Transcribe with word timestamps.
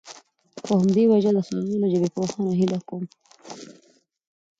په 0.65 0.71
همدي 0.79 1.03
وجه 1.11 1.31
د 1.33 1.39
ښاغلو 1.47 1.85
ژبپوهانو 1.93 2.33
څخه 2.33 2.51
هيله 2.59 2.79
کوم 2.89 3.03